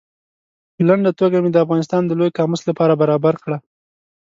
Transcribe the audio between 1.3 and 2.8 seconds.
مې د افغانستان د لوی قاموس له